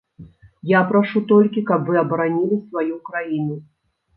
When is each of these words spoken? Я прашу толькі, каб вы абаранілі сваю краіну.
Я 0.69 0.79
прашу 0.91 1.21
толькі, 1.31 1.63
каб 1.73 1.79
вы 1.91 2.01
абаранілі 2.03 2.59
сваю 2.65 2.95
краіну. 3.11 3.63